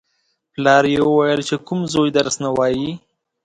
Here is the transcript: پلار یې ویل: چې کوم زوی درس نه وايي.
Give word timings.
پلار 0.53 0.83
یې 0.93 0.99
ویل: 1.05 1.41
چې 1.49 1.55
کوم 1.67 1.79
زوی 1.93 2.09
درس 2.17 2.35
نه 2.43 2.49
وايي. 2.57 2.91